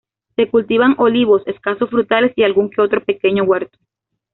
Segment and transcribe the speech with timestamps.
[0.35, 3.77] Se cultivan olivos, escasos frutales y algún que otro pequeño huerto.